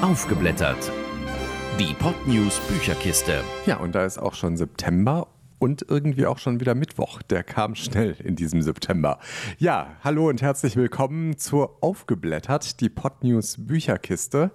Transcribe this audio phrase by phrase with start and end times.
[0.00, 0.92] Aufgeblättert.
[1.80, 3.42] Die Podnews Bücherkiste.
[3.66, 5.26] Ja, und da ist auch schon September
[5.58, 7.22] und irgendwie auch schon wieder Mittwoch.
[7.22, 9.18] Der kam schnell in diesem September.
[9.58, 14.52] Ja, hallo und herzlich willkommen zur Aufgeblättert, die Podnews Bücherkiste.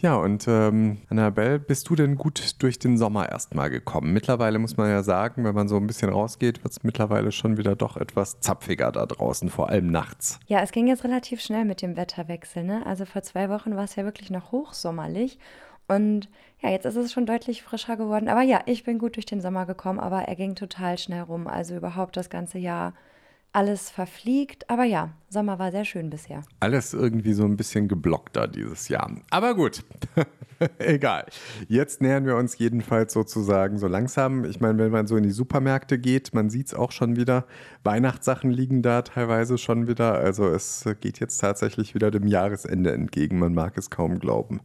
[0.00, 4.12] Ja, und ähm, Annabelle, bist du denn gut durch den Sommer erstmal gekommen?
[4.12, 7.56] Mittlerweile muss man ja sagen, wenn man so ein bisschen rausgeht, wird es mittlerweile schon
[7.56, 10.38] wieder doch etwas zapfiger da draußen, vor allem nachts.
[10.46, 12.62] Ja, es ging jetzt relativ schnell mit dem Wetterwechsel.
[12.62, 12.86] Ne?
[12.86, 15.40] Also vor zwei Wochen war es ja wirklich noch hochsommerlich.
[15.88, 16.28] Und
[16.60, 18.28] ja, jetzt ist es schon deutlich frischer geworden.
[18.28, 21.46] Aber ja, ich bin gut durch den Sommer gekommen, aber er ging total schnell rum.
[21.46, 22.94] Also überhaupt das ganze Jahr
[23.52, 24.68] alles verfliegt.
[24.68, 26.42] Aber ja, Sommer war sehr schön bisher.
[26.60, 29.10] Alles irgendwie so ein bisschen geblockter dieses Jahr.
[29.30, 29.84] Aber gut,
[30.78, 31.26] egal.
[31.68, 34.46] Jetzt nähern wir uns jedenfalls sozusagen so langsam.
[34.46, 37.44] Ich meine, wenn man so in die Supermärkte geht, man sieht es auch schon wieder.
[37.84, 40.14] Weihnachtssachen liegen da teilweise schon wieder.
[40.14, 43.38] Also es geht jetzt tatsächlich wieder dem Jahresende entgegen.
[43.38, 44.60] Man mag es kaum glauben.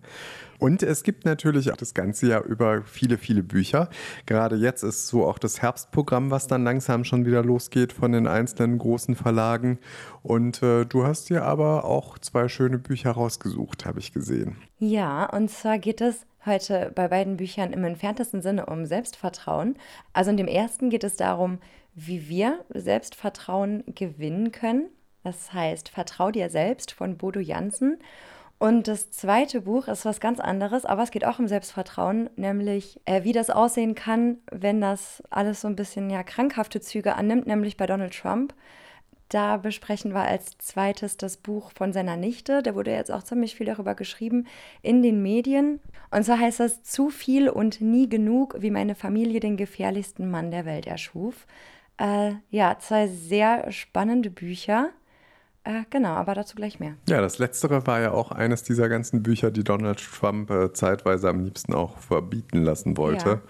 [0.64, 3.90] Und es gibt natürlich auch das ganze Jahr über viele, viele Bücher.
[4.26, 8.28] Gerade jetzt ist so auch das Herbstprogramm, was dann langsam schon wieder losgeht von den
[8.28, 9.80] einzelnen großen Verlagen.
[10.24, 14.56] Und äh, du hast dir aber auch zwei schöne Bücher rausgesucht, habe ich gesehen.
[14.80, 19.76] Ja, und zwar geht es heute bei beiden Büchern im entferntesten Sinne um Selbstvertrauen.
[20.14, 21.60] Also in dem ersten geht es darum,
[21.94, 24.86] wie wir Selbstvertrauen gewinnen können.
[25.24, 28.00] Das heißt, Vertrau dir selbst von Bodo Jansen.
[28.60, 33.00] Und das zweite Buch ist was ganz anderes, aber es geht auch um Selbstvertrauen, nämlich
[33.04, 37.46] äh, wie das aussehen kann, wenn das alles so ein bisschen ja krankhafte Züge annimmt,
[37.46, 38.54] nämlich bei Donald Trump.
[39.34, 42.62] Da besprechen wir als zweites das Buch von seiner Nichte.
[42.62, 44.46] Da wurde jetzt auch ziemlich viel darüber geschrieben
[44.84, 45.80] in den Medien.
[46.12, 50.52] Und zwar heißt das Zu viel und nie genug, wie meine Familie den gefährlichsten Mann
[50.52, 51.48] der Welt erschuf.
[51.98, 54.92] Äh, ja, zwei sehr spannende Bücher.
[55.64, 56.94] Äh, genau, aber dazu gleich mehr.
[57.10, 61.30] Ja, das letztere war ja auch eines dieser ganzen Bücher, die Donald Trump äh, zeitweise
[61.30, 63.30] am liebsten auch verbieten lassen wollte.
[63.30, 63.42] Ja,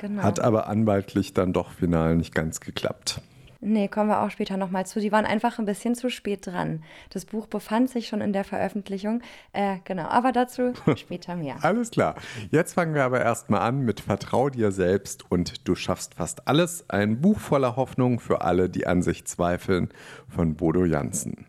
[0.00, 0.22] genau.
[0.22, 3.20] Hat aber anwaltlich dann doch final nicht ganz geklappt.
[3.60, 5.00] Nee, kommen wir auch später nochmal zu.
[5.00, 6.84] Die waren einfach ein bisschen zu spät dran.
[7.10, 9.20] Das Buch befand sich schon in der Veröffentlichung.
[9.52, 11.56] Äh, genau, aber dazu später mehr.
[11.62, 12.14] alles klar.
[12.50, 16.88] Jetzt fangen wir aber erstmal an mit Vertrau dir selbst und du schaffst fast alles.
[16.88, 19.88] Ein Buch voller Hoffnung für alle, die an sich zweifeln,
[20.28, 21.46] von Bodo Jansen.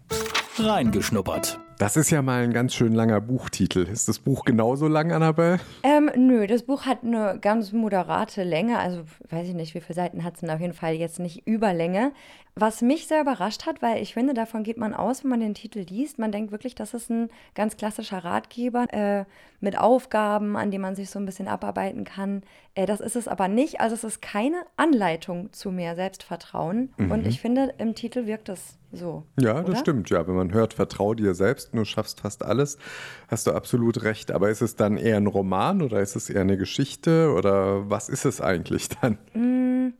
[0.58, 1.60] Reingeschnuppert.
[1.80, 3.88] Das ist ja mal ein ganz schön langer Buchtitel.
[3.88, 5.62] Ist das Buch genauso lang, Annabelle?
[5.84, 8.80] Ähm, nö, das Buch hat eine ganz moderate Länge.
[8.80, 11.48] Also weiß ich nicht, wie viele Seiten hat es denn auf jeden Fall jetzt nicht
[11.48, 12.12] Überlänge.
[12.54, 15.54] Was mich sehr überrascht hat, weil ich finde, davon geht man aus, wenn man den
[15.54, 16.20] Titel liest.
[16.20, 19.24] Man denkt wirklich, das ist ein ganz klassischer Ratgeber äh,
[19.62, 22.44] mit Aufgaben, an denen man sich so ein bisschen abarbeiten kann.
[22.76, 23.80] Äh, das ist es aber nicht.
[23.80, 26.92] Also es ist keine Anleitung zu mehr Selbstvertrauen.
[26.98, 27.12] Mhm.
[27.12, 29.24] Und ich finde, im Titel wirkt es so.
[29.40, 29.64] Ja, oder?
[29.64, 30.10] das stimmt.
[30.10, 32.78] Ja, wenn man hört, vertrau dir selbst, du schaffst fast alles,
[33.28, 34.32] hast du absolut recht.
[34.32, 38.10] Aber ist es dann eher ein Roman oder ist es eher eine Geschichte oder was
[38.10, 39.18] ist es eigentlich dann?
[39.34, 39.94] Mm,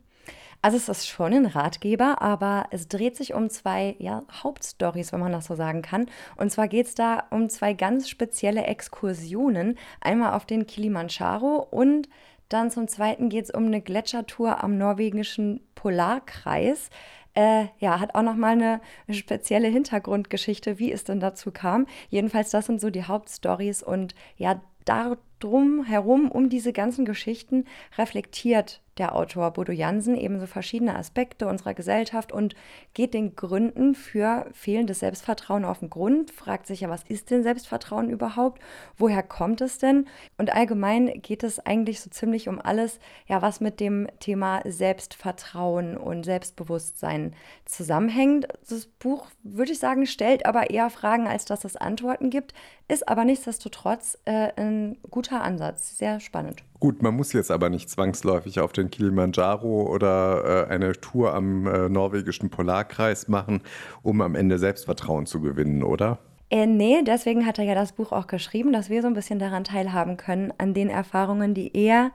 [0.62, 5.20] also es ist schon ein Ratgeber, aber es dreht sich um zwei ja, Hauptstories, wenn
[5.20, 6.06] man das so sagen kann.
[6.36, 9.78] Und zwar geht es da um zwei ganz spezielle Exkursionen.
[10.00, 12.08] Einmal auf den Kilimanjaro und
[12.50, 16.90] dann zum zweiten geht es um eine Gletschertour am norwegischen Polarkreis.
[17.34, 18.80] Äh, ja, hat auch nochmal eine
[19.10, 21.86] spezielle Hintergrundgeschichte, wie es denn dazu kam.
[22.08, 27.66] Jedenfalls, das sind so die Hauptstories und ja, darum herum, um diese ganzen Geschichten,
[27.98, 32.54] reflektiert der Autor Bodo Jansen ebenso verschiedene Aspekte unserer Gesellschaft und
[32.94, 37.42] geht den Gründen für fehlendes Selbstvertrauen auf den Grund, fragt sich ja, was ist denn
[37.42, 38.60] Selbstvertrauen überhaupt?
[38.98, 40.06] Woher kommt es denn?
[40.36, 45.96] Und allgemein geht es eigentlich so ziemlich um alles, ja, was mit dem Thema Selbstvertrauen
[45.96, 47.34] und Selbstbewusstsein
[47.64, 48.48] zusammenhängt.
[48.68, 52.52] Das Buch, würde ich sagen, stellt aber eher Fragen, als dass es Antworten gibt,
[52.86, 55.96] ist aber nichtsdestotrotz äh, ein guter Ansatz.
[55.96, 56.62] Sehr spannend.
[56.80, 61.66] Gut, man muss jetzt aber nicht zwangsläufig auf den Kilimanjaro oder äh, eine Tour am
[61.66, 63.60] äh, norwegischen Polarkreis machen,
[64.02, 66.18] um am Ende Selbstvertrauen zu gewinnen, oder?
[66.48, 69.38] Äh, nee, deswegen hat er ja das Buch auch geschrieben, dass wir so ein bisschen
[69.38, 72.12] daran teilhaben können, an den Erfahrungen, die er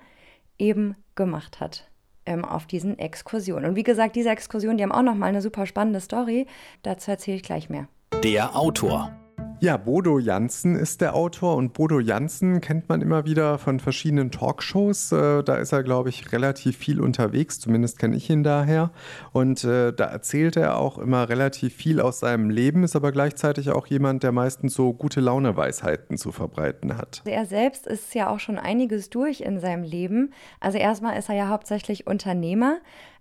[0.57, 1.88] eben gemacht hat
[2.25, 3.69] ähm, auf diesen Exkursionen.
[3.69, 6.47] Und wie gesagt, diese Exkursionen, die haben auch nochmal eine super spannende Story.
[6.81, 7.88] Dazu erzähle ich gleich mehr.
[8.23, 9.11] Der Autor.
[9.65, 14.29] Ja, Bodo Jansen ist der Autor und Bodo Jansen kennt man immer wieder von verschiedenen
[14.29, 15.12] Talkshows.
[15.12, 18.91] Äh, da ist er, glaube ich, relativ viel unterwegs, zumindest kenne ich ihn daher.
[19.33, 23.71] Und äh, da erzählt er auch immer relativ viel aus seinem Leben, ist aber gleichzeitig
[23.71, 27.23] auch jemand, der meistens so gute Laune-Weisheiten zu verbreiten hat.
[27.25, 30.31] Er selbst ist ja auch schon einiges durch in seinem Leben.
[30.59, 32.77] Also erstmal ist er ja hauptsächlich Unternehmer.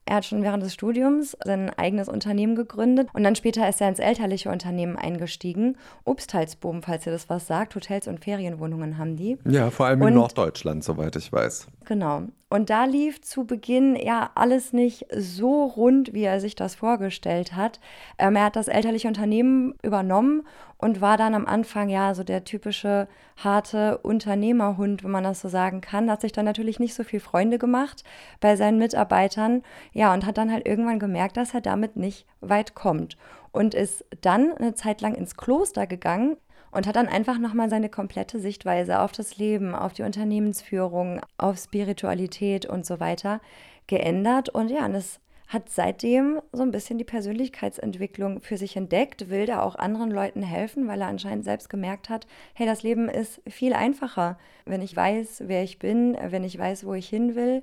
[0.06, 3.88] Er hat schon während des Studiums sein eigenes Unternehmen gegründet und dann später ist er
[3.88, 5.76] ins elterliche Unternehmen eingestiegen.
[6.04, 9.38] Obstalsboom, falls ihr das was sagt, Hotels und Ferienwohnungen haben die.
[9.48, 11.68] Ja, vor allem in und, Norddeutschland, soweit ich weiß.
[11.86, 12.24] Genau.
[12.54, 17.56] Und da lief zu Beginn ja alles nicht so rund, wie er sich das vorgestellt
[17.56, 17.80] hat.
[18.16, 20.46] Ähm, er hat das elterliche Unternehmen übernommen
[20.78, 25.48] und war dann am Anfang ja so der typische harte Unternehmerhund, wenn man das so
[25.48, 26.08] sagen kann.
[26.08, 28.04] Hat sich dann natürlich nicht so viel Freunde gemacht
[28.38, 29.64] bei seinen Mitarbeitern.
[29.92, 33.16] Ja, und hat dann halt irgendwann gemerkt, dass er damit nicht weit kommt.
[33.50, 36.36] Und ist dann eine Zeit lang ins Kloster gegangen,
[36.74, 41.56] und hat dann einfach nochmal seine komplette Sichtweise auf das Leben, auf die Unternehmensführung, auf
[41.58, 43.40] Spiritualität und so weiter
[43.86, 44.48] geändert.
[44.48, 49.46] Und ja, und das hat seitdem so ein bisschen die Persönlichkeitsentwicklung für sich entdeckt, will
[49.46, 53.40] da auch anderen Leuten helfen, weil er anscheinend selbst gemerkt hat, hey, das Leben ist
[53.46, 57.62] viel einfacher, wenn ich weiß, wer ich bin, wenn ich weiß, wo ich hin will.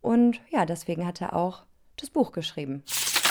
[0.00, 1.62] Und ja, deswegen hat er auch
[1.96, 2.82] das Buch geschrieben.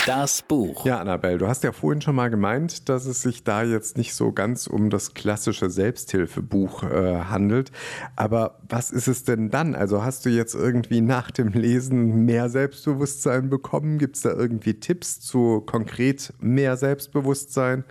[0.07, 0.85] Das Buch.
[0.85, 4.15] Ja, Annabelle, du hast ja vorhin schon mal gemeint, dass es sich da jetzt nicht
[4.15, 7.73] so ganz um das klassische Selbsthilfebuch äh, handelt.
[8.15, 9.75] Aber was ist es denn dann?
[9.75, 13.97] Also hast du jetzt irgendwie nach dem Lesen mehr Selbstbewusstsein bekommen?
[13.97, 17.83] Gibt es da irgendwie Tipps zu konkret mehr Selbstbewusstsein?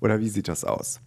[0.00, 1.00] Oder wie sieht das aus?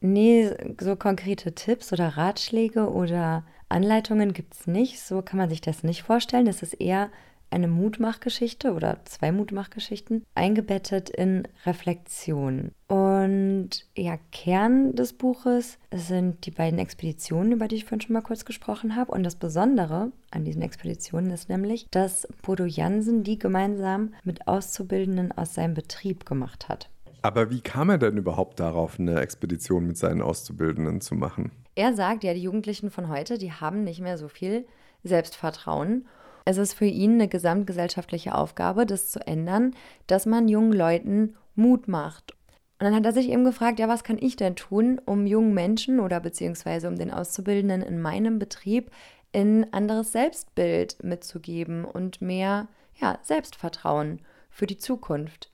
[0.00, 0.50] Nee,
[0.80, 4.98] so konkrete Tipps oder Ratschläge oder Anleitungen gibt es nicht.
[4.98, 6.46] So kann man sich das nicht vorstellen.
[6.46, 7.08] Das ist eher
[7.52, 12.72] eine Mutmachgeschichte oder zwei Mutmachgeschichten eingebettet in Reflexion.
[12.88, 18.22] Und ja, Kern des Buches sind die beiden Expeditionen, über die ich vorhin schon mal
[18.22, 19.12] kurz gesprochen habe.
[19.12, 25.32] Und das Besondere an diesen Expeditionen ist nämlich, dass Bodo Jansen die gemeinsam mit Auszubildenden
[25.32, 26.90] aus seinem Betrieb gemacht hat.
[27.22, 31.52] Aber wie kam er denn überhaupt darauf, eine Expedition mit seinen Auszubildenden zu machen?
[31.74, 34.66] Er sagt, ja, die Jugendlichen von heute, die haben nicht mehr so viel
[35.04, 36.06] Selbstvertrauen
[36.44, 39.74] es ist für ihn eine gesamtgesellschaftliche Aufgabe, das zu ändern,
[40.06, 42.32] dass man jungen Leuten Mut macht.
[42.78, 45.54] Und dann hat er sich eben gefragt, ja, was kann ich denn tun, um jungen
[45.54, 48.90] Menschen oder beziehungsweise um den Auszubildenden in meinem Betrieb
[49.32, 52.66] ein anderes Selbstbild mitzugeben und mehr
[53.00, 55.50] ja, Selbstvertrauen für die Zukunft.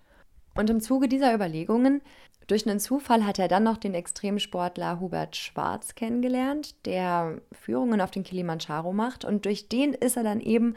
[0.55, 2.03] Und im Zuge dieser Überlegungen
[2.49, 8.11] durch einen Zufall hat er dann noch den Extremsportler Hubert Schwarz kennengelernt, der Führungen auf
[8.11, 9.27] den Kilimanjaro macht.
[9.27, 10.75] Und durch den ist er dann eben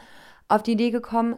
[0.50, 1.38] auf die Idee gekommen,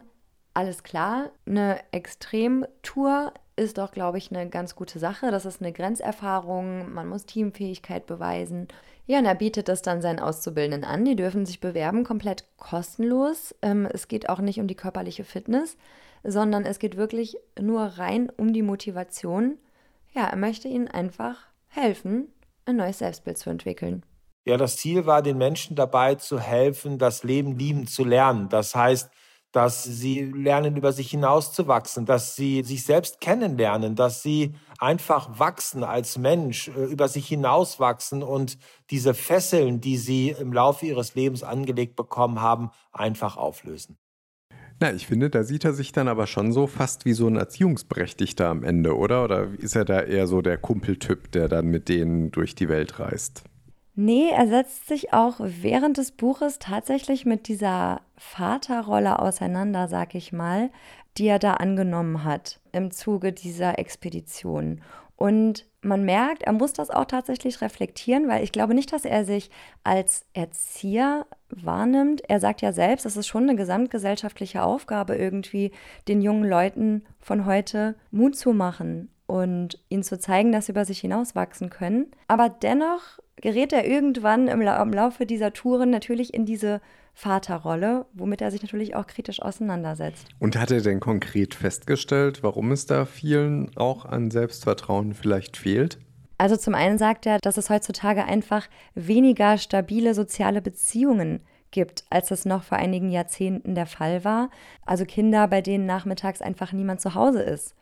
[0.52, 5.30] alles klar, eine Extremtour ist doch, glaube ich, eine ganz gute Sache.
[5.30, 8.66] Das ist eine Grenzerfahrung, man muss Teamfähigkeit beweisen.
[9.06, 11.04] Ja, und er bietet das dann seinen Auszubildenden an.
[11.04, 13.54] Die dürfen sich bewerben, komplett kostenlos.
[13.62, 15.76] Ähm, es geht auch nicht um die körperliche Fitness,
[16.24, 19.58] sondern es geht wirklich nur rein um die Motivation
[20.14, 22.32] ja, er möchte ihnen einfach helfen,
[22.64, 24.04] ein neues Selbstbild zu entwickeln.
[24.46, 28.48] Ja, das Ziel war, den Menschen dabei zu helfen, das Leben lieben zu lernen.
[28.48, 29.10] Das heißt,
[29.52, 35.84] dass sie lernen, über sich hinauszuwachsen, dass sie sich selbst kennenlernen, dass sie einfach wachsen
[35.84, 38.58] als Mensch, äh, über sich hinauswachsen und
[38.90, 43.96] diese Fesseln, die sie im Laufe ihres Lebens angelegt bekommen haben, einfach auflösen.
[44.84, 47.36] Na, ich finde, da sieht er sich dann aber schon so fast wie so ein
[47.36, 49.24] Erziehungsberechtigter am Ende, oder?
[49.24, 52.98] Oder ist er da eher so der Kumpeltyp, der dann mit denen durch die Welt
[52.98, 53.44] reist?
[53.94, 60.34] Nee, er setzt sich auch während des Buches tatsächlich mit dieser Vaterrolle auseinander, sag ich
[60.34, 60.68] mal,
[61.16, 64.82] die er da angenommen hat im Zuge dieser Expedition.
[65.16, 69.24] Und man merkt, er muss das auch tatsächlich reflektieren, weil ich glaube nicht, dass er
[69.24, 69.50] sich
[69.82, 72.22] als Erzieher wahrnimmt.
[72.28, 75.72] Er sagt ja selbst, es ist schon eine gesamtgesellschaftliche Aufgabe, irgendwie
[76.08, 80.84] den jungen Leuten von heute Mut zu machen und ihnen zu zeigen, dass sie über
[80.84, 82.06] sich hinauswachsen können.
[82.28, 86.80] Aber dennoch gerät er irgendwann im, La im Laufe dieser Touren natürlich in diese
[87.14, 90.26] Vaterrolle, womit er sich natürlich auch kritisch auseinandersetzt.
[90.40, 95.98] Und hat er denn konkret festgestellt, warum es da vielen auch an Selbstvertrauen vielleicht fehlt?
[96.36, 101.40] Also zum einen sagt er, dass es heutzutage einfach weniger stabile soziale Beziehungen
[101.70, 104.50] gibt, als es noch vor einigen Jahrzehnten der Fall war.
[104.84, 107.74] Also Kinder, bei denen nachmittags einfach niemand zu Hause ist.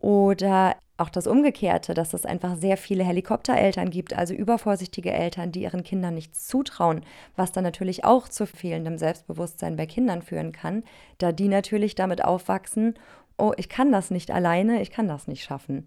[0.00, 5.62] Oder auch das Umgekehrte, dass es einfach sehr viele Helikoptereltern gibt, also übervorsichtige Eltern, die
[5.62, 10.84] ihren Kindern nichts zutrauen, was dann natürlich auch zu fehlendem Selbstbewusstsein bei Kindern führen kann,
[11.18, 12.94] da die natürlich damit aufwachsen,
[13.36, 15.86] oh, ich kann das nicht alleine, ich kann das nicht schaffen.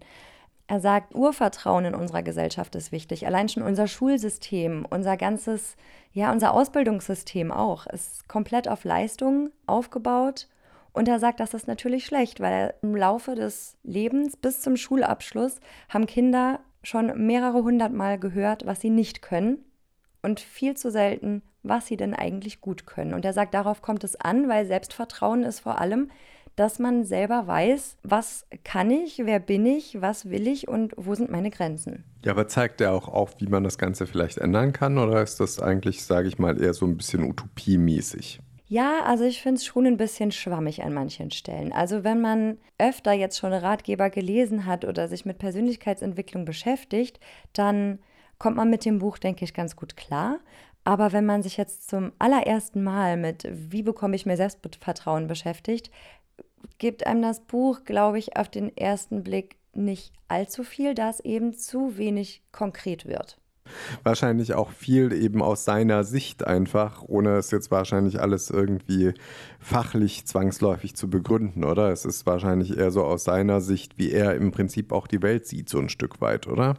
[0.70, 3.26] Er sagt, Urvertrauen in unserer Gesellschaft ist wichtig.
[3.26, 5.76] Allein schon unser Schulsystem, unser ganzes,
[6.12, 10.46] ja, unser Ausbildungssystem auch, ist komplett auf Leistung aufgebaut.
[10.98, 15.60] Und er sagt, das ist natürlich schlecht, weil im Laufe des Lebens bis zum Schulabschluss
[15.88, 19.58] haben Kinder schon mehrere hundert Mal gehört, was sie nicht können
[20.22, 23.14] und viel zu selten, was sie denn eigentlich gut können.
[23.14, 26.10] Und er sagt, darauf kommt es an, weil Selbstvertrauen ist vor allem
[26.56, 31.14] dass man selber weiß, was kann ich, wer bin ich, was will ich und wo
[31.14, 32.02] sind meine Grenzen.
[32.24, 35.38] Ja, aber zeigt er auch auf, wie man das Ganze vielleicht ändern kann oder ist
[35.38, 38.40] das eigentlich, sage ich mal, eher so ein bisschen utopiemäßig?
[38.70, 41.72] Ja, also ich finde es schon ein bisschen schwammig an manchen Stellen.
[41.72, 47.18] Also wenn man öfter jetzt schon Ratgeber gelesen hat oder sich mit Persönlichkeitsentwicklung beschäftigt,
[47.54, 47.98] dann
[48.38, 50.38] kommt man mit dem Buch, denke ich, ganz gut klar.
[50.84, 55.90] Aber wenn man sich jetzt zum allerersten Mal mit Wie bekomme ich mir Selbstvertrauen beschäftigt,
[56.76, 61.20] gibt einem das Buch, glaube ich, auf den ersten Blick nicht allzu viel, da es
[61.20, 63.38] eben zu wenig konkret wird
[64.02, 69.14] wahrscheinlich auch viel eben aus seiner Sicht einfach, ohne es jetzt wahrscheinlich alles irgendwie
[69.60, 71.90] fachlich zwangsläufig zu begründen, oder?
[71.90, 75.46] Es ist wahrscheinlich eher so aus seiner Sicht, wie er im Prinzip auch die Welt
[75.46, 76.76] sieht, so ein Stück weit, oder?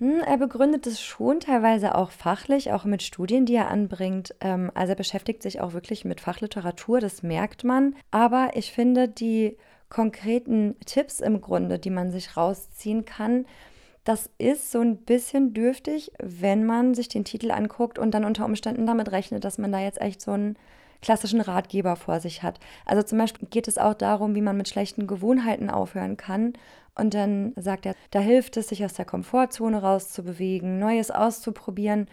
[0.00, 4.34] Hm, er begründet es schon teilweise auch fachlich, auch mit Studien, die er anbringt.
[4.40, 7.94] Ähm, also er beschäftigt sich auch wirklich mit Fachliteratur, das merkt man.
[8.10, 9.56] Aber ich finde, die
[9.88, 13.46] konkreten Tipps im Grunde, die man sich rausziehen kann,
[14.04, 18.44] das ist so ein bisschen dürftig, wenn man sich den Titel anguckt und dann unter
[18.44, 20.56] Umständen damit rechnet, dass man da jetzt echt so einen
[21.00, 22.60] klassischen Ratgeber vor sich hat.
[22.86, 26.52] Also zum Beispiel geht es auch darum, wie man mit schlechten Gewohnheiten aufhören kann.
[26.94, 32.08] Und dann sagt er, da hilft es, sich aus der Komfortzone rauszubewegen, Neues auszuprobieren.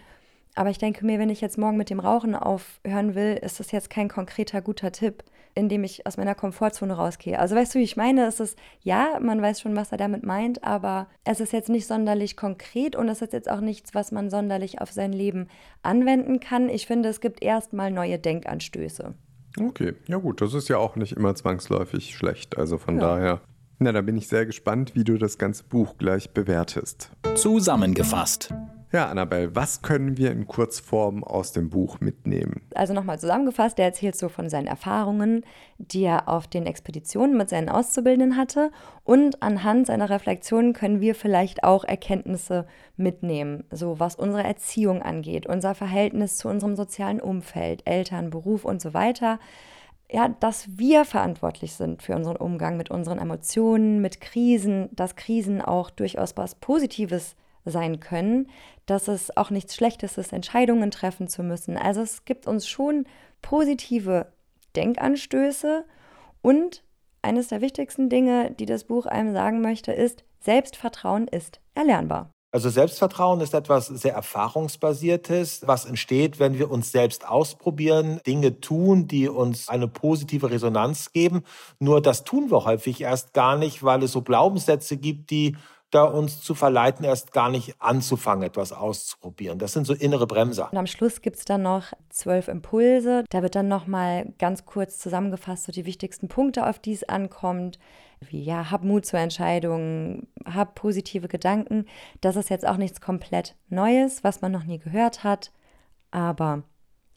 [0.56, 3.72] Aber ich denke mir, wenn ich jetzt morgen mit dem Rauchen aufhören will, ist das
[3.72, 5.24] jetzt kein konkreter guter Tipp
[5.56, 7.40] indem ich aus meiner Komfortzone rausgehe.
[7.40, 8.26] Also weißt du, wie ich meine?
[8.26, 11.88] Es ist, ja, man weiß schon, was er damit meint, aber es ist jetzt nicht
[11.88, 15.48] sonderlich konkret und es ist jetzt auch nichts, was man sonderlich auf sein Leben
[15.84, 16.70] anwenden kann.
[16.70, 19.14] Ich finde, es gibt erstmal neue Denkanstöße.
[19.60, 22.58] Okay, ja gut, das ist ja auch nicht immer zwangsläufig schlecht.
[22.58, 23.02] Also von ja.
[23.02, 23.42] daher,
[23.80, 27.12] na, da bin ich sehr gespannt, wie du das ganze Buch gleich bewertest.
[27.36, 28.54] Zusammengefasst.
[28.94, 32.62] Ja, Annabelle, was können wir in Kurzform aus dem Buch mitnehmen?
[32.76, 35.46] Also nochmal zusammengefasst, er erzählt so von seinen Erfahrungen,
[35.78, 38.70] die er auf den Expeditionen mit seinen Auszubildenden hatte.
[39.06, 42.68] Und anhand seiner Reflexionen können wir vielleicht auch Erkenntnisse
[42.98, 48.82] mitnehmen, so was unsere Erziehung angeht, unser Verhältnis zu unserem sozialen Umfeld, Eltern, Beruf und
[48.82, 49.40] so weiter
[50.14, 55.62] ja, dass wir verantwortlich sind für unseren Umgang mit unseren Emotionen, mit Krisen, dass Krisen
[55.62, 58.50] auch durchaus was Positives sein können,
[58.86, 61.78] dass es auch nichts Schlechtes ist, Entscheidungen treffen zu müssen.
[61.78, 63.06] Also es gibt uns schon
[63.42, 64.28] positive
[64.76, 65.86] Denkanstöße
[66.42, 66.84] und
[67.22, 72.32] eines der wichtigsten Dinge, die das Buch einem sagen möchte, ist, Selbstvertrauen ist erlernbar.
[72.54, 79.08] Also Selbstvertrauen ist etwas sehr erfahrungsbasiertes, was entsteht, wenn wir uns selbst ausprobieren, Dinge tun,
[79.08, 81.44] die uns eine positive Resonanz geben.
[81.80, 85.56] Nur das tun wir häufig erst gar nicht, weil es so Glaubenssätze gibt, die
[85.92, 89.60] da uns zu verleiten, erst gar nicht anzufangen, etwas auszuprobieren.
[89.60, 90.70] Das sind so innere Bremser.
[90.72, 93.24] Und am Schluss gibt es dann noch zwölf Impulse.
[93.30, 97.80] Da wird dann nochmal ganz kurz zusammengefasst, so die wichtigsten Punkte, auf die es ankommt.
[98.22, 101.86] Wie, ja, hab Mut zur Entscheidung, hab positive Gedanken.
[102.22, 105.52] Das ist jetzt auch nichts komplett Neues, was man noch nie gehört hat.
[106.12, 106.64] Aber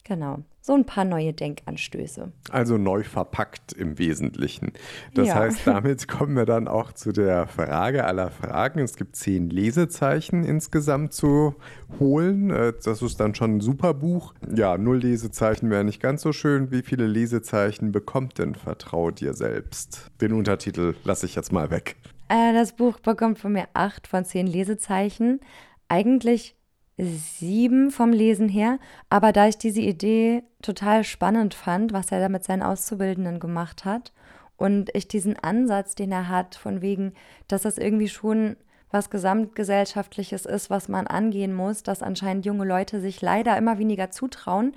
[0.05, 2.31] Genau, so ein paar neue Denkanstöße.
[2.49, 4.73] Also neu verpackt im Wesentlichen.
[5.13, 5.35] Das ja.
[5.35, 8.79] heißt, damit kommen wir dann auch zu der Frage aller Fragen.
[8.79, 11.55] Es gibt zehn Lesezeichen insgesamt zu
[11.99, 12.49] holen.
[12.49, 14.33] Äh, das ist dann schon ein super Buch.
[14.55, 16.71] Ja, null Lesezeichen wäre nicht ganz so schön.
[16.71, 20.09] Wie viele Lesezeichen bekommt denn Vertrau dir selbst?
[20.19, 21.95] Den Untertitel lasse ich jetzt mal weg.
[22.27, 25.41] Äh, das Buch bekommt von mir acht von zehn Lesezeichen.
[25.89, 26.54] Eigentlich
[26.97, 28.79] sieben vom Lesen her.
[29.09, 33.85] Aber da ich diese Idee total spannend fand, was er da mit seinen Auszubildenden gemacht
[33.85, 34.11] hat,
[34.57, 37.13] und ich diesen Ansatz, den er hat, von wegen,
[37.47, 38.55] dass das irgendwie schon
[38.89, 44.11] was gesamtgesellschaftliches ist, was man angehen muss, dass anscheinend junge Leute sich leider immer weniger
[44.11, 44.73] zutrauen.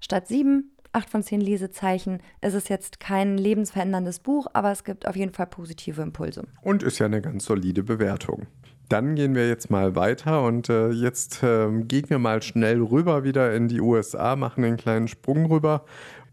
[0.00, 5.06] Statt sieben, acht von zehn Lesezeichen ist es jetzt kein lebensveränderndes Buch, aber es gibt
[5.06, 6.48] auf jeden Fall positive Impulse.
[6.62, 8.46] Und ist ja eine ganz solide Bewertung.
[8.90, 13.22] Dann gehen wir jetzt mal weiter und äh, jetzt äh, gehen wir mal schnell rüber
[13.22, 15.84] wieder in die USA, machen einen kleinen Sprung rüber.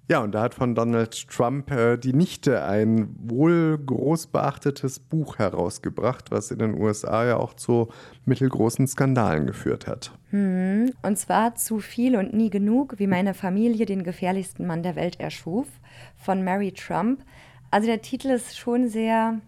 [0.09, 5.37] Ja, und da hat von Donald Trump äh, die Nichte ein wohl groß beachtetes Buch
[5.37, 7.89] herausgebracht, was in den USA ja auch zu
[8.25, 10.17] mittelgroßen Skandalen geführt hat.
[10.31, 14.95] Hm, und zwar zu viel und nie genug, wie meine Familie den gefährlichsten Mann der
[14.95, 15.67] Welt erschuf,
[16.15, 17.23] von Mary Trump.
[17.69, 19.41] Also der Titel ist schon sehr,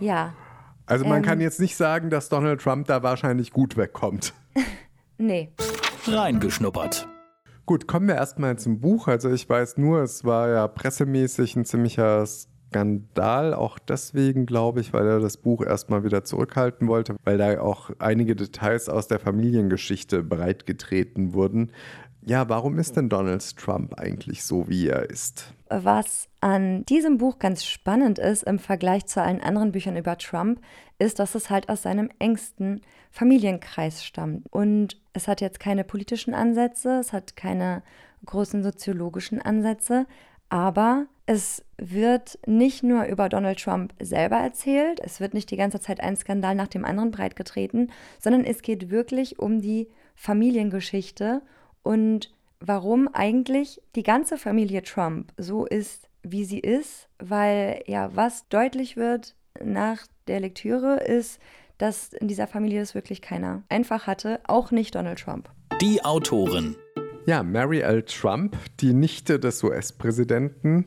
[0.00, 0.34] ja,
[0.86, 4.32] also man ähm, kann jetzt nicht sagen, dass Donald Trump da wahrscheinlich gut wegkommt.
[5.18, 5.52] nee.
[6.06, 7.08] Reingeschnuppert.
[7.66, 9.08] Gut, kommen wir erstmal zum Buch.
[9.08, 14.92] Also ich weiß nur, es war ja pressemäßig ein ziemlicher Skandal, auch deswegen glaube ich,
[14.92, 19.18] weil er das Buch erstmal wieder zurückhalten wollte, weil da auch einige Details aus der
[19.18, 21.72] Familiengeschichte breitgetreten wurden.
[22.24, 25.55] Ja, warum ist denn Donald Trump eigentlich so, wie er ist?
[25.68, 30.60] Was an diesem Buch ganz spannend ist im Vergleich zu allen anderen Büchern über Trump,
[30.98, 32.80] ist, dass es halt aus seinem engsten
[33.10, 34.46] Familienkreis stammt.
[34.52, 37.82] Und es hat jetzt keine politischen Ansätze, es hat keine
[38.24, 40.06] großen soziologischen Ansätze,
[40.48, 45.80] aber es wird nicht nur über Donald Trump selber erzählt, es wird nicht die ganze
[45.80, 51.42] Zeit ein Skandal nach dem anderen breitgetreten, sondern es geht wirklich um die Familiengeschichte
[51.82, 52.32] und
[52.66, 58.96] warum eigentlich die ganze Familie Trump so ist, wie sie ist, weil ja, was deutlich
[58.96, 61.40] wird nach der Lektüre ist,
[61.78, 65.48] dass in dieser Familie das wirklich keiner einfach hatte, auch nicht Donald Trump.
[65.80, 66.74] Die Autorin.
[67.26, 68.02] Ja, Mary L.
[68.02, 70.86] Trump, die Nichte des US-Präsidenten.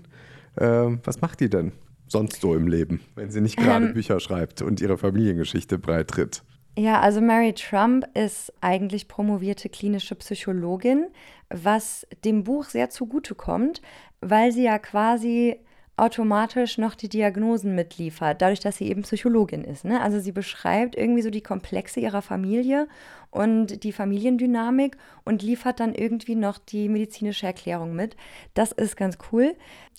[0.55, 1.74] Äh, was macht die denn
[2.07, 6.43] sonst so im Leben, wenn sie nicht gerade ähm, Bücher schreibt und ihre Familiengeschichte breitritt?
[6.77, 11.07] Ja, also Mary Trump ist eigentlich promovierte klinische Psychologin,
[11.49, 13.81] was dem Buch sehr zugutekommt,
[14.21, 15.59] weil sie ja quasi
[15.99, 19.83] automatisch noch die Diagnosen mitliefert, dadurch, dass sie eben Psychologin ist.
[19.83, 20.01] Ne?
[20.01, 22.88] Also sie beschreibt irgendwie so die Komplexe ihrer Familie
[23.31, 28.15] und die Familiendynamik und liefert dann irgendwie noch die medizinische Erklärung mit.
[28.53, 29.55] Das ist ganz cool.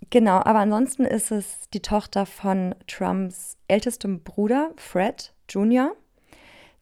[0.08, 5.94] Genau, aber ansonsten ist es die Tochter von Trumps ältestem Bruder, Fred Jr.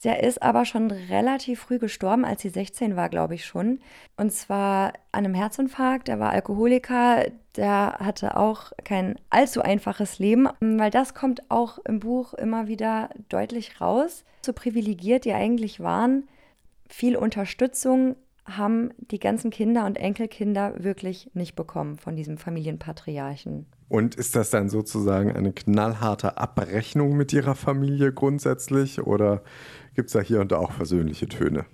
[0.05, 3.81] Der ist aber schon relativ früh gestorben, als sie 16 war, glaube ich schon.
[4.17, 6.09] Und zwar an einem Herzinfarkt.
[6.09, 7.27] Er war Alkoholiker.
[7.57, 13.11] Der hatte auch kein allzu einfaches Leben, weil das kommt auch im Buch immer wieder
[13.29, 14.25] deutlich raus.
[14.43, 16.29] So privilegiert die eigentlich waren,
[16.89, 18.15] viel Unterstützung
[18.49, 23.67] haben die ganzen Kinder und Enkelkinder wirklich nicht bekommen von diesem Familienpatriarchen.
[23.89, 29.43] Und ist das dann sozusagen eine knallharte Abrechnung mit Ihrer Familie grundsätzlich oder
[29.95, 31.65] gibt es da hier und da auch versöhnliche Töne?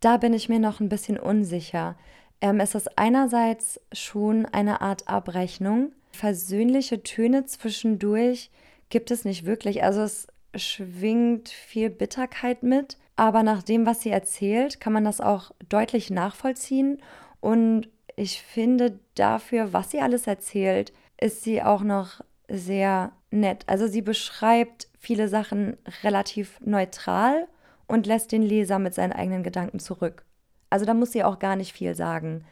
[0.00, 1.96] Da bin ich mir noch ein bisschen unsicher.
[2.40, 5.92] Ähm, es ist einerseits schon eine Art Abrechnung.
[6.12, 8.50] Versöhnliche Töne zwischendurch
[8.88, 9.82] gibt es nicht wirklich.
[9.82, 15.20] Also es schwingt viel Bitterkeit mit, aber nach dem, was sie erzählt, kann man das
[15.20, 17.02] auch deutlich nachvollziehen.
[17.40, 23.64] Und ich finde dafür, was sie alles erzählt, ist sie auch noch sehr nett.
[23.66, 27.48] Also sie beschreibt viele Sachen relativ neutral
[27.86, 30.24] und lässt den Leser mit seinen eigenen Gedanken zurück.
[30.68, 32.44] Also da muss sie auch gar nicht viel sagen.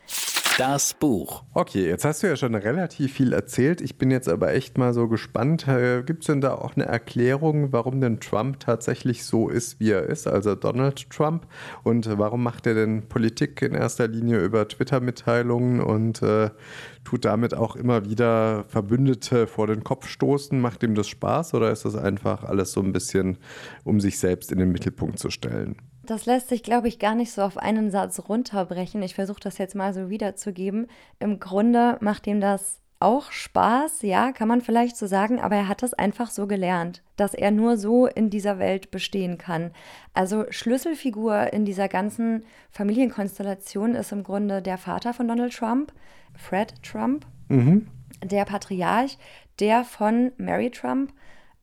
[0.56, 1.42] Das Buch.
[1.52, 3.80] Okay, jetzt hast du ja schon relativ viel erzählt.
[3.80, 5.66] Ich bin jetzt aber echt mal so gespannt.
[5.66, 9.90] Äh, Gibt es denn da auch eine Erklärung, warum denn Trump tatsächlich so ist, wie
[9.90, 11.48] er ist, also Donald Trump?
[11.82, 16.50] Und warum macht er denn Politik in erster Linie über Twitter-Mitteilungen und äh,
[17.02, 20.60] tut damit auch immer wieder Verbündete vor den Kopf stoßen?
[20.60, 23.38] Macht ihm das Spaß oder ist das einfach alles so ein bisschen,
[23.82, 25.74] um sich selbst in den Mittelpunkt zu stellen?
[26.06, 29.02] Das lässt sich, glaube ich, gar nicht so auf einen Satz runterbrechen.
[29.02, 30.86] Ich versuche das jetzt mal so wiederzugeben.
[31.18, 35.68] Im Grunde macht ihm das auch Spaß, ja, kann man vielleicht so sagen, aber er
[35.68, 39.72] hat das einfach so gelernt, dass er nur so in dieser Welt bestehen kann.
[40.14, 45.92] Also Schlüsselfigur in dieser ganzen Familienkonstellation ist im Grunde der Vater von Donald Trump,
[46.34, 47.88] Fred Trump, mhm.
[48.22, 49.18] der Patriarch,
[49.60, 51.12] der von Mary Trump,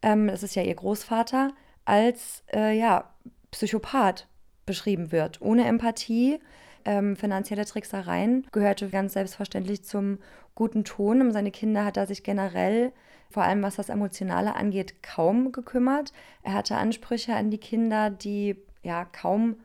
[0.03, 1.53] ähm, das ist ja ihr Großvater,
[1.85, 3.05] als äh, ja,
[3.49, 4.27] Psychopath
[4.65, 5.41] beschrieben wird.
[5.41, 6.39] Ohne Empathie,
[6.85, 10.19] ähm, finanzielle Tricksereien gehörte ganz selbstverständlich zum
[10.55, 11.21] guten Ton.
[11.21, 12.91] Um seine Kinder hat er sich generell,
[13.29, 16.11] vor allem was das Emotionale angeht, kaum gekümmert.
[16.43, 19.57] Er hatte Ansprüche an die Kinder, die ja kaum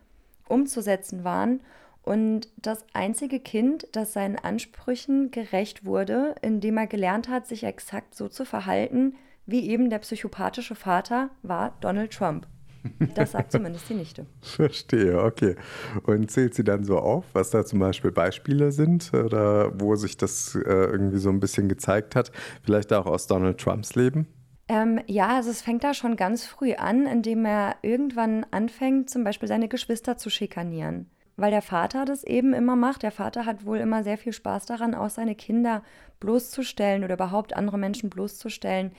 [0.49, 1.61] umzusetzen waren.
[2.03, 8.15] Und das einzige Kind, das seinen Ansprüchen gerecht wurde, indem er gelernt hat, sich exakt
[8.15, 12.47] so zu verhalten, wie eben der psychopathische Vater, war Donald Trump.
[13.14, 14.27] Das sagt zumindest die Nichte.
[14.40, 15.57] Verstehe, okay.
[16.05, 20.16] Und zählt sie dann so auf, was da zum Beispiel Beispiele sind oder wo sich
[20.16, 22.33] das äh, irgendwie so ein bisschen gezeigt hat?
[22.62, 24.27] Vielleicht auch aus Donald Trumps Leben?
[24.68, 29.22] Ähm, ja, also es fängt da schon ganz früh an, indem er irgendwann anfängt, zum
[29.22, 31.09] Beispiel seine Geschwister zu schikanieren.
[31.37, 33.03] Weil der Vater das eben immer macht.
[33.03, 35.83] Der Vater hat wohl immer sehr viel Spaß daran, auch seine Kinder
[36.18, 38.92] bloßzustellen oder überhaupt andere Menschen bloßzustellen.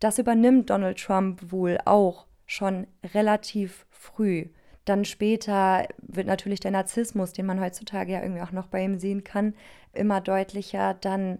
[0.00, 4.46] Das übernimmt Donald Trump wohl auch schon relativ früh.
[4.84, 8.98] Dann später wird natürlich der Narzissmus, den man heutzutage ja irgendwie auch noch bei ihm
[8.98, 9.54] sehen kann,
[9.92, 10.94] immer deutlicher.
[10.94, 11.38] Dann,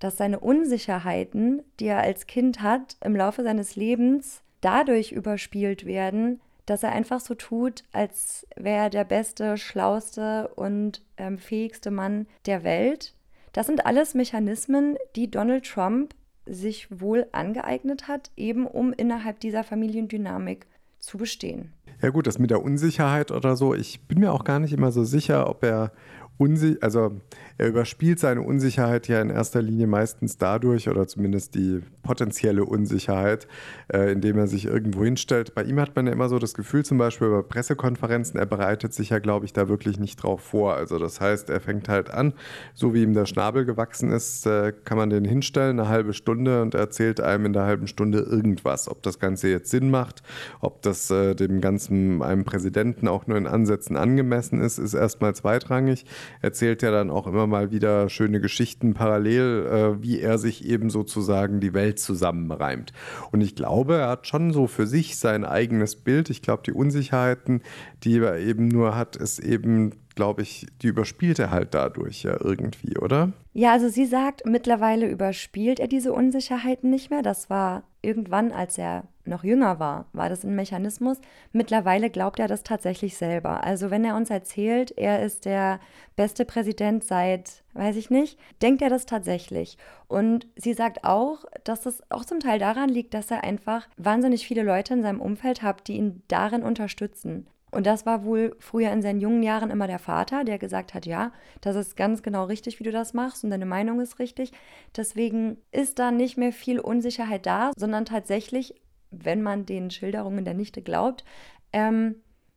[0.00, 6.40] dass seine Unsicherheiten, die er als Kind hat, im Laufe seines Lebens dadurch überspielt werden,
[6.66, 12.26] dass er einfach so tut, als wäre er der beste, schlauste und ähm, fähigste Mann
[12.46, 13.14] der Welt.
[13.52, 16.14] Das sind alles Mechanismen, die Donald Trump
[16.46, 20.66] sich wohl angeeignet hat, eben um innerhalb dieser Familiendynamik
[20.98, 21.72] zu bestehen.
[22.00, 24.92] Ja gut, das mit der Unsicherheit oder so, ich bin mir auch gar nicht immer
[24.92, 25.92] so sicher, ob er
[26.38, 27.20] unsicher, also
[27.58, 33.46] er überspielt seine Unsicherheit ja in erster Linie meistens dadurch, oder zumindest die potenzielle Unsicherheit,
[33.92, 35.54] äh, indem er sich irgendwo hinstellt.
[35.54, 38.94] Bei ihm hat man ja immer so das Gefühl, zum Beispiel bei Pressekonferenzen, er bereitet
[38.94, 40.74] sich ja, glaube ich, da wirklich nicht drauf vor.
[40.74, 42.34] Also das heißt, er fängt halt an,
[42.74, 46.62] so wie ihm der Schnabel gewachsen ist, äh, kann man den hinstellen, eine halbe Stunde
[46.62, 48.88] und er erzählt einem in der halben Stunde irgendwas.
[48.88, 50.22] Ob das Ganze jetzt Sinn macht,
[50.60, 55.34] ob das äh, dem ganzen einem Präsidenten auch nur in Ansätzen angemessen ist, ist erstmal
[55.34, 56.04] zweitrangig.
[56.40, 60.90] Erzählt ja dann auch immer mal wieder schöne Geschichten parallel, äh, wie er sich eben
[60.90, 62.92] sozusagen die Welt zusammenreimt.
[63.30, 66.30] Und ich glaube, er hat schon so für sich sein eigenes Bild.
[66.30, 67.62] Ich glaube, die Unsicherheiten,
[68.04, 72.36] die er eben nur hat, ist eben glaube ich, die überspielt er halt dadurch ja
[72.38, 73.32] irgendwie, oder?
[73.54, 77.22] Ja, also sie sagt, mittlerweile überspielt er diese Unsicherheiten nicht mehr.
[77.22, 81.20] Das war irgendwann, als er noch jünger war, war das ein Mechanismus.
[81.52, 83.64] Mittlerweile glaubt er das tatsächlich selber.
[83.64, 85.80] Also wenn er uns erzählt, er ist der
[86.16, 89.78] beste Präsident seit, weiß ich nicht, denkt er das tatsächlich.
[90.08, 94.46] Und sie sagt auch, dass das auch zum Teil daran liegt, dass er einfach wahnsinnig
[94.46, 97.46] viele Leute in seinem Umfeld hat, die ihn darin unterstützen.
[97.72, 101.06] Und das war wohl früher in seinen jungen Jahren immer der Vater, der gesagt hat,
[101.06, 101.32] ja,
[101.62, 104.52] das ist ganz genau richtig, wie du das machst und deine Meinung ist richtig.
[104.94, 108.74] Deswegen ist da nicht mehr viel Unsicherheit da, sondern tatsächlich,
[109.12, 111.24] wenn man den Schilderungen der Nichte glaubt,
[111.72, 112.16] ähm,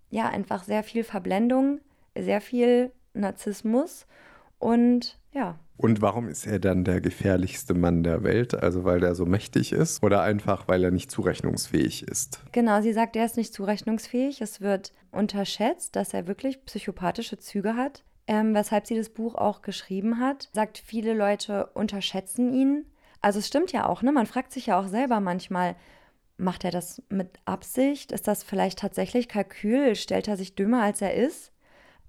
[0.10, 1.80] ja, einfach sehr viel Verblendung,
[2.18, 4.06] sehr viel Narzissmus
[4.60, 5.60] und ja.
[5.78, 8.56] Und warum ist er dann der gefährlichste Mann der Welt?
[8.56, 12.40] Also weil er so mächtig ist oder einfach weil er nicht zurechnungsfähig ist?
[12.54, 14.40] Genau, sie sagt, er ist nicht zurechnungsfähig.
[14.40, 19.62] Es wird unterschätzt, dass er wirklich psychopathische Züge hat, ähm, weshalb sie das Buch auch
[19.62, 20.50] geschrieben hat.
[20.54, 22.86] Sagt, viele Leute unterschätzen ihn.
[23.20, 24.14] Also es stimmt ja auch, ne?
[24.14, 25.76] Man fragt sich ja auch selber manchmal,
[26.38, 28.12] macht er das mit Absicht?
[28.12, 29.96] Ist das vielleicht tatsächlich Kalkül?
[29.96, 31.52] Stellt er sich dümmer, als er ist?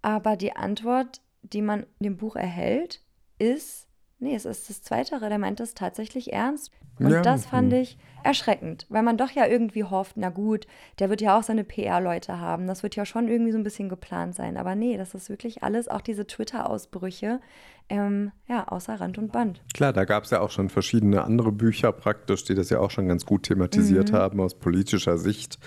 [0.03, 3.03] Aber die Antwort, die man in dem Buch erhält,
[3.39, 6.71] ist, nee, es ist das Zweite, der meint es tatsächlich ernst.
[6.99, 7.23] Und ja.
[7.23, 7.81] das fand hm.
[7.81, 10.67] ich erschreckend, weil man doch ja irgendwie hofft, na gut,
[10.99, 12.67] der wird ja auch seine PR-Leute haben.
[12.67, 14.57] Das wird ja schon irgendwie so ein bisschen geplant sein.
[14.57, 17.41] Aber nee, das ist wirklich alles, auch diese Twitter-Ausbrüche,
[17.89, 19.63] ähm, ja, außer Rand und Band.
[19.73, 22.91] Klar, da gab es ja auch schon verschiedene andere Bücher praktisch, die das ja auch
[22.91, 24.17] schon ganz gut thematisiert mhm.
[24.17, 25.59] haben aus politischer Sicht,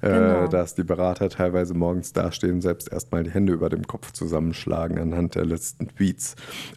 [0.00, 0.48] äh, genau.
[0.48, 5.34] dass die Berater teilweise morgens dastehen, selbst erstmal die Hände über dem Kopf zusammenschlagen anhand
[5.34, 6.34] der letzten Tweets.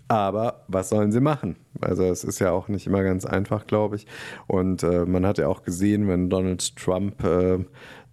[0.10, 1.56] Aber was sollen sie machen?
[1.82, 4.08] Also es ist ja auch nicht immer ganz einfach, glaube ich.
[4.48, 7.60] Und äh, man hat ja auch gesehen, wenn Donald Trump äh,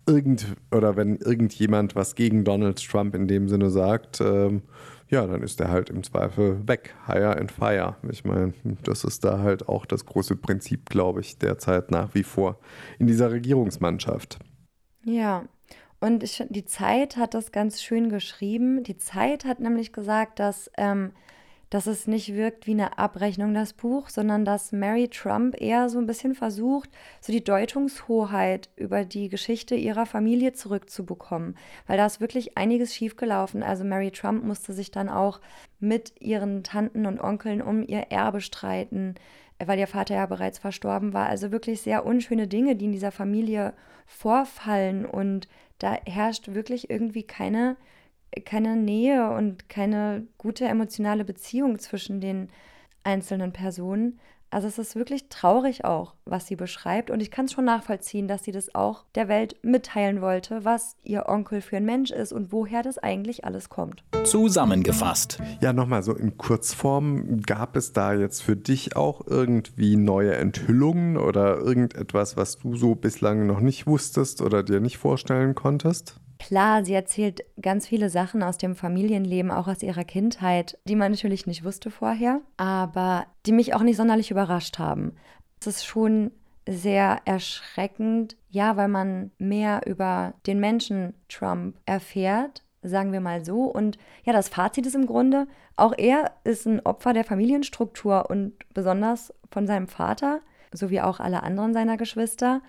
[0.07, 4.63] irgend oder wenn irgendjemand was gegen Donald Trump in dem Sinne sagt, ähm,
[5.09, 6.95] ja, dann ist er halt im Zweifel weg.
[7.07, 7.97] Hire and fire.
[8.11, 12.25] Ich meine, das ist da halt auch das große Prinzip, glaube ich, derzeit nach wie
[12.25, 12.59] vor
[12.99, 14.39] in dieser Regierungsmannschaft.
[15.05, 15.45] Ja,
[16.01, 18.83] und ich, die Zeit hat das ganz schön geschrieben.
[18.83, 21.13] Die Zeit hat nämlich gesagt, dass ähm,
[21.71, 25.99] dass es nicht wirkt wie eine Abrechnung, das Buch, sondern dass Mary Trump eher so
[25.99, 31.57] ein bisschen versucht, so die Deutungshoheit über die Geschichte ihrer Familie zurückzubekommen.
[31.87, 33.63] Weil da ist wirklich einiges schiefgelaufen.
[33.63, 35.41] Also Mary Trump musste sich dann auch
[35.81, 39.17] mit ihren Tanten und Onkeln um ihr Erbe streiten,
[39.65, 41.27] weil ihr Vater ja bereits verstorben war.
[41.27, 43.75] Also wirklich sehr unschöne Dinge, die in dieser Familie
[44.07, 45.05] vorfallen.
[45.05, 45.49] Und
[45.79, 47.77] da herrscht wirklich irgendwie keine
[48.45, 52.49] keine Nähe und keine gute emotionale Beziehung zwischen den
[53.05, 54.19] einzelnen Personen.
[54.49, 57.11] Also es ist wirklich traurig auch, was sie beschreibt.
[57.11, 60.97] Und ich kann es schon nachvollziehen, dass sie das auch der Welt mitteilen wollte, was
[61.03, 64.05] ihr Onkel für ein Mensch ist und woher das eigentlich alles kommt.
[64.25, 65.41] Zusammengefasst.
[65.61, 67.43] Ja, nochmal so in Kurzform.
[67.43, 72.95] Gab es da jetzt für dich auch irgendwie neue Enthüllungen oder irgendetwas, was du so
[72.95, 76.21] bislang noch nicht wusstest oder dir nicht vorstellen konntest?
[76.39, 81.13] Klar, sie erzählt ganz viele Sachen aus dem Familienleben, auch aus ihrer Kindheit, die man
[81.13, 85.13] natürlich nicht wusste vorher, aber die mich auch nicht sonderlich überrascht haben.
[85.61, 86.31] Es ist schon
[86.69, 93.65] sehr erschreckend, ja, weil man mehr über den Menschen Trump erfährt, sagen wir mal so.
[93.65, 95.47] Und ja, das Fazit ist im Grunde,
[95.77, 100.41] auch er ist ein Opfer der Familienstruktur und besonders von seinem Vater,
[100.73, 102.63] so wie auch alle anderen seiner Geschwister.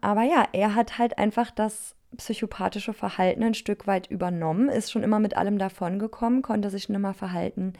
[0.00, 5.02] Aber ja, er hat halt einfach das psychopathische Verhalten ein Stück weit übernommen, ist schon
[5.02, 7.74] immer mit allem davongekommen, konnte sich schon immer verhalten,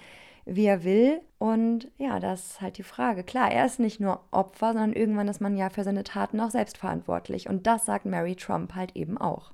[0.45, 1.21] wie er will.
[1.39, 3.25] Und ja, das ist halt die Frage.
[3.25, 6.51] Klar, er ist nicht nur Opfer, sondern irgendwann ist man ja für seine Taten auch
[6.51, 7.49] selbstverantwortlich.
[7.49, 9.53] Und das sagt Mary Trump halt eben auch.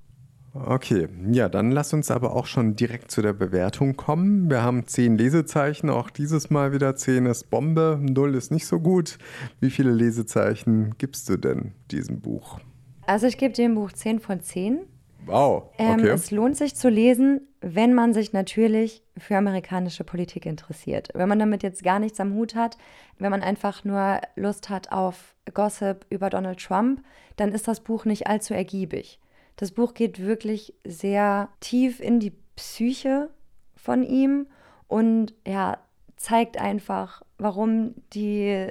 [0.54, 4.50] Okay, ja, dann lass uns aber auch schon direkt zu der Bewertung kommen.
[4.50, 8.78] Wir haben zehn Lesezeichen, auch dieses Mal wieder zehn ist Bombe, null ist nicht so
[8.78, 9.16] gut.
[9.60, 12.60] Wie viele Lesezeichen gibst du denn diesem Buch?
[13.06, 14.80] Also ich gebe dem Buch 10 von 10.
[15.26, 15.70] Wow.
[15.78, 16.08] Ähm, Okay.
[16.08, 21.08] es lohnt sich zu lesen, wenn man sich natürlich für amerikanische Politik interessiert.
[21.14, 22.76] Wenn man damit jetzt gar nichts am Hut hat,
[23.18, 27.04] wenn man einfach nur Lust hat auf Gossip über Donald Trump,
[27.36, 29.20] dann ist das Buch nicht allzu ergiebig.
[29.56, 33.30] Das Buch geht wirklich sehr tief in die Psyche
[33.76, 34.46] von ihm
[34.88, 35.78] und ja,
[36.16, 38.68] zeigt einfach, warum die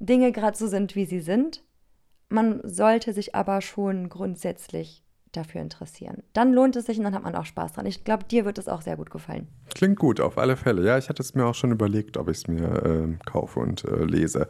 [0.00, 1.62] Dinge gerade so sind, wie sie sind.
[2.32, 6.22] Man sollte sich aber schon grundsätzlich dafür interessieren.
[6.32, 7.84] Dann lohnt es sich und dann hat man auch Spaß dran.
[7.84, 9.48] Ich glaube, dir wird es auch sehr gut gefallen.
[9.74, 10.84] Klingt gut, auf alle Fälle.
[10.86, 13.84] Ja, ich hatte es mir auch schon überlegt, ob ich es mir ähm, kaufe und
[13.84, 14.48] äh, lese.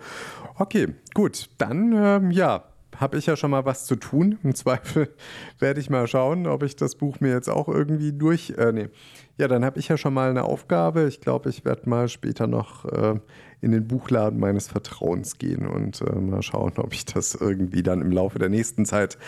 [0.59, 1.51] Okay, gut.
[1.59, 2.65] Dann, ähm, ja,
[2.97, 4.39] habe ich ja schon mal was zu tun.
[4.43, 5.09] Im Zweifel
[5.59, 8.51] werde ich mal schauen, ob ich das Buch mir jetzt auch irgendwie durch.
[8.51, 8.89] Äh, nee.
[9.43, 11.09] Ja, dann habe ich ja schon mal eine Aufgabe.
[11.09, 13.19] Ich glaube, ich werde mal später noch äh,
[13.61, 18.03] in den Buchladen meines Vertrauens gehen und äh, mal schauen, ob ich das irgendwie dann
[18.03, 19.19] im Laufe der nächsten Zeit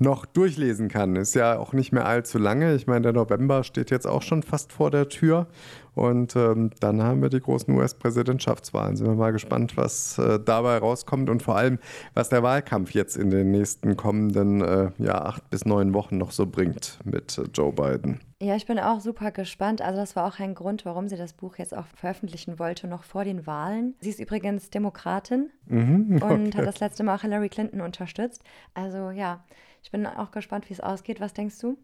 [0.00, 1.14] noch durchlesen kann.
[1.14, 2.74] Ist ja auch nicht mehr allzu lange.
[2.74, 5.46] Ich meine, der November steht jetzt auch schon fast vor der Tür.
[5.94, 8.96] Und ähm, dann haben wir die großen US-Präsidentschaftswahlen.
[8.96, 11.78] Sind wir mal gespannt, was äh, dabei rauskommt und vor allem,
[12.14, 16.32] was der Wahlkampf jetzt in den nächsten kommenden äh, ja, acht bis neun Wochen noch
[16.32, 18.18] so bringt mit äh, Joe Biden.
[18.42, 19.82] Ja, ich bin auch super gespannt.
[19.82, 23.04] Also das war auch ein Grund, warum sie das Buch jetzt auch veröffentlichen wollte, noch
[23.04, 23.94] vor den Wahlen.
[24.00, 28.42] Sie ist übrigens Demokratin und hat das letzte Mal auch Hillary Clinton unterstützt.
[28.72, 29.44] Also ja,
[29.82, 31.20] ich bin auch gespannt, wie es ausgeht.
[31.20, 31.76] Was denkst du?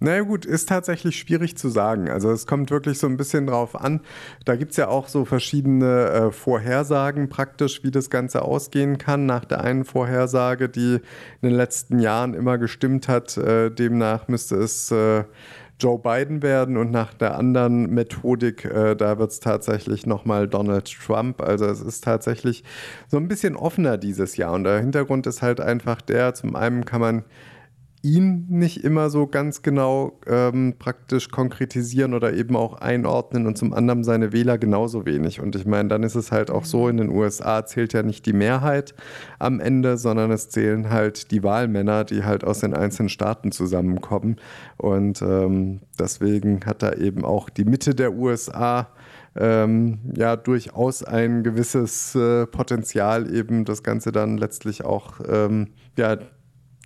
[0.00, 2.10] Naja gut, ist tatsächlich schwierig zu sagen.
[2.10, 4.00] Also es kommt wirklich so ein bisschen drauf an.
[4.44, 9.24] Da gibt es ja auch so verschiedene äh, Vorhersagen praktisch, wie das Ganze ausgehen kann.
[9.24, 11.00] Nach der einen Vorhersage, die
[11.40, 15.24] in den letzten Jahren immer gestimmt hat, äh, demnach müsste es äh,
[15.78, 20.90] Joe Biden werden und nach der anderen Methodik, äh, da wird es tatsächlich nochmal Donald
[20.90, 21.42] Trump.
[21.42, 22.64] Also es ist tatsächlich
[23.08, 24.52] so ein bisschen offener dieses Jahr.
[24.52, 27.24] Und der Hintergrund ist halt einfach der, zum einen kann man
[28.06, 33.72] ihn nicht immer so ganz genau ähm, praktisch konkretisieren oder eben auch einordnen und zum
[33.72, 35.40] anderen seine Wähler genauso wenig.
[35.40, 38.24] Und ich meine, dann ist es halt auch so, in den USA zählt ja nicht
[38.24, 38.94] die Mehrheit
[39.40, 44.36] am Ende, sondern es zählen halt die Wahlmänner, die halt aus den einzelnen Staaten zusammenkommen.
[44.76, 48.88] Und ähm, deswegen hat da eben auch die Mitte der USA
[49.34, 56.16] ähm, ja durchaus ein gewisses äh, Potenzial, eben das Ganze dann letztlich auch ähm, ja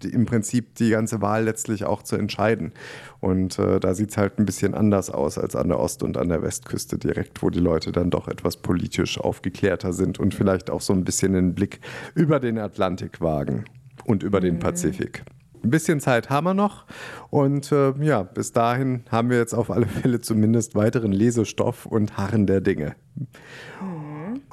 [0.03, 2.73] die, im Prinzip die ganze Wahl letztlich auch zu entscheiden.
[3.21, 6.17] Und äh, da sieht es halt ein bisschen anders aus als an der Ost- und
[6.17, 10.71] an der Westküste direkt, wo die Leute dann doch etwas politisch aufgeklärter sind und vielleicht
[10.71, 11.81] auch so ein bisschen den Blick
[12.15, 13.65] über den Atlantik wagen
[14.05, 15.25] und über den Pazifik.
[15.63, 16.87] Ein bisschen Zeit haben wir noch
[17.29, 22.17] und äh, ja, bis dahin haben wir jetzt auf alle Fälle zumindest weiteren Lesestoff und
[22.17, 22.97] Harren der Dinge.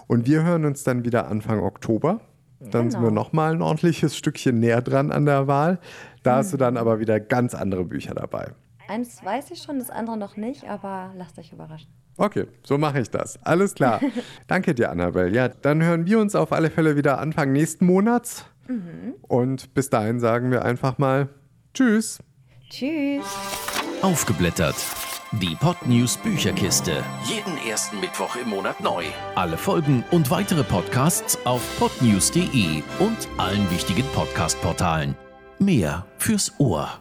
[0.08, 2.22] Und wir hören uns dann wieder Anfang Oktober.
[2.60, 3.22] Dann sind wir Genau.
[3.24, 5.80] nochmal ein ordentliches Stückchen näher dran an der Wahl.
[6.24, 8.52] Da hast du dann aber wieder ganz andere Bücher dabei.
[8.88, 11.90] Eins weiß ich schon, das andere noch nicht, aber lasst euch überraschen.
[12.18, 13.38] Okay, so mache ich das.
[13.44, 14.00] Alles klar.
[14.48, 15.30] Danke dir, Annabelle.
[15.30, 18.46] Ja, dann hören wir uns auf alle Fälle wieder Anfang nächsten Monats.
[19.22, 21.30] Und bis dahin sagen wir einfach mal
[21.74, 22.20] Tschüss.
[22.70, 23.24] Tschüss!
[24.02, 24.76] Aufgeblättert.
[25.34, 27.04] Die Podnews Bücherkiste.
[27.26, 29.04] Jeden ersten Mittwoch im Monat neu.
[29.36, 35.16] Alle Folgen und weitere Podcasts auf podnews.de und allen wichtigen Podcast-Portalen.
[35.60, 37.00] Mehr fürs Ohr.